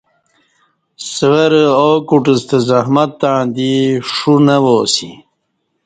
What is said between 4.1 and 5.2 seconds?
ݜونہ وا اسی